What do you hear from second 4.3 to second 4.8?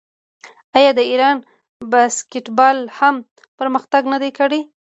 کړی؟